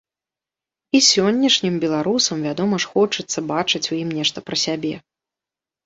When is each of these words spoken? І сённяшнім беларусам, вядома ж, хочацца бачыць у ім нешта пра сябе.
І 0.99 1.01
сённяшнім 1.09 1.77
беларусам, 1.85 2.37
вядома 2.47 2.75
ж, 2.87 2.91
хочацца 2.97 3.47
бачыць 3.55 3.87
у 3.91 3.97
ім 4.03 4.09
нешта 4.19 4.37
пра 4.51 4.55
сябе. 4.67 4.95